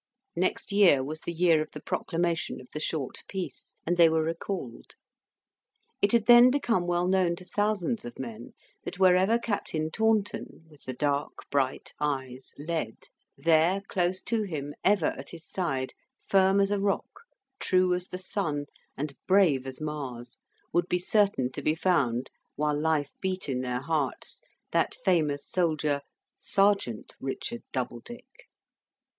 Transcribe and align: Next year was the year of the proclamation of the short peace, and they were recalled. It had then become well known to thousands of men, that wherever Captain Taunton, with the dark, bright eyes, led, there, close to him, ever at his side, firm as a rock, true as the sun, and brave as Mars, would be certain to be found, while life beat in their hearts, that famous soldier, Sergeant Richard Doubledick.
Next 0.35 0.71
year 0.71 1.03
was 1.03 1.19
the 1.19 1.31
year 1.31 1.61
of 1.61 1.69
the 1.73 1.79
proclamation 1.79 2.59
of 2.59 2.67
the 2.73 2.79
short 2.79 3.21
peace, 3.27 3.75
and 3.85 3.97
they 3.97 4.09
were 4.09 4.23
recalled. 4.23 4.95
It 6.01 6.11
had 6.11 6.25
then 6.25 6.49
become 6.49 6.87
well 6.87 7.07
known 7.07 7.35
to 7.35 7.45
thousands 7.45 8.03
of 8.03 8.17
men, 8.17 8.53
that 8.83 8.97
wherever 8.97 9.37
Captain 9.37 9.91
Taunton, 9.91 10.65
with 10.67 10.85
the 10.85 10.93
dark, 10.93 11.47
bright 11.51 11.93
eyes, 11.99 12.51
led, 12.57 12.95
there, 13.37 13.83
close 13.89 14.23
to 14.23 14.41
him, 14.41 14.73
ever 14.83 15.13
at 15.19 15.29
his 15.29 15.45
side, 15.47 15.93
firm 16.27 16.59
as 16.59 16.71
a 16.71 16.79
rock, 16.79 17.21
true 17.59 17.93
as 17.93 18.07
the 18.07 18.17
sun, 18.17 18.65
and 18.97 19.15
brave 19.27 19.67
as 19.67 19.79
Mars, 19.79 20.39
would 20.73 20.87
be 20.87 20.97
certain 20.97 21.51
to 21.51 21.61
be 21.61 21.75
found, 21.75 22.31
while 22.55 22.75
life 22.75 23.11
beat 23.21 23.47
in 23.47 23.61
their 23.61 23.81
hearts, 23.81 24.41
that 24.71 24.95
famous 24.95 25.45
soldier, 25.47 26.01
Sergeant 26.39 27.15
Richard 27.19 27.61
Doubledick. 27.71 28.47